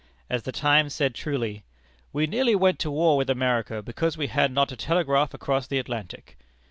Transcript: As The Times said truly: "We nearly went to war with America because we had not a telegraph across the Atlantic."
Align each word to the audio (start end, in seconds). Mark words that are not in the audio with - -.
As 0.31 0.41
The 0.41 0.51
Times 0.51 0.95
said 0.95 1.13
truly: 1.13 1.63
"We 2.11 2.25
nearly 2.25 2.55
went 2.55 2.79
to 2.79 2.89
war 2.89 3.15
with 3.17 3.29
America 3.29 3.83
because 3.83 4.17
we 4.17 4.29
had 4.29 4.51
not 4.51 4.71
a 4.71 4.75
telegraph 4.75 5.35
across 5.35 5.67
the 5.67 5.77
Atlantic." 5.77 6.39